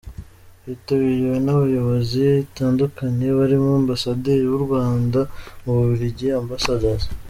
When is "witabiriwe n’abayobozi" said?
0.65-2.17